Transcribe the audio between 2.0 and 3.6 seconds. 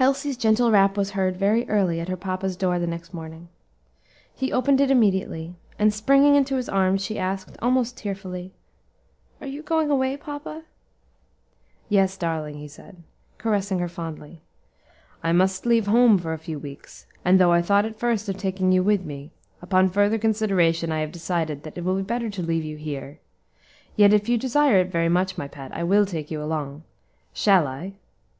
at her papa's door the next morning.